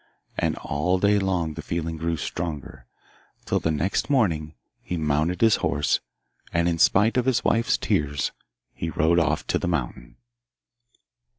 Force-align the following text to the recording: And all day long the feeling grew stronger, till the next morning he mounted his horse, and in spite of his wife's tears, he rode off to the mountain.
And 0.35 0.55
all 0.57 0.97
day 0.97 1.19
long 1.19 1.53
the 1.53 1.61
feeling 1.61 1.95
grew 1.95 2.17
stronger, 2.17 2.87
till 3.45 3.59
the 3.59 3.69
next 3.69 4.09
morning 4.09 4.55
he 4.81 4.97
mounted 4.97 5.41
his 5.41 5.57
horse, 5.57 5.99
and 6.51 6.67
in 6.67 6.79
spite 6.79 7.17
of 7.17 7.25
his 7.25 7.43
wife's 7.43 7.77
tears, 7.77 8.31
he 8.73 8.89
rode 8.89 9.19
off 9.19 9.45
to 9.45 9.59
the 9.59 9.67
mountain. 9.67 10.15